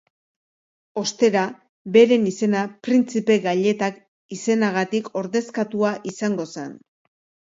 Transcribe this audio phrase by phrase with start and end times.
[0.99, 1.41] Ostera
[1.97, 3.99] beren izena printzipe gailetak
[4.37, 6.73] izenagatik ordezkatua izango zen.